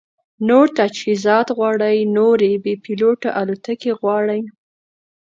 [0.47, 4.41] نور تجهیزات غواړي، نورې بې پیلوټه الوتکې غواړي